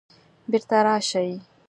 [0.51, 1.31] بیرته راشئ